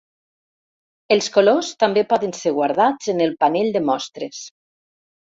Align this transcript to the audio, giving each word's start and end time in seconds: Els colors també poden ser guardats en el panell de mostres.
Els 1.15 1.27
colors 1.35 1.69
també 1.83 2.03
poden 2.13 2.33
ser 2.37 2.53
guardats 2.61 3.13
en 3.15 3.21
el 3.27 3.37
panell 3.45 3.71
de 3.77 3.83
mostres. 3.91 4.41